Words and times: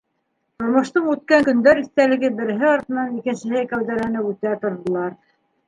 Тормоштоң 0.61 1.09
үткән 1.11 1.45
көндәр 1.49 1.83
иҫтәлеге 1.83 2.33
береһе 2.41 2.69
артынан 2.71 3.13
икенсеһе 3.21 3.65
кәүҙәләнеп 3.77 4.33
үтә 4.35 4.59
торҙолар. 4.67 5.19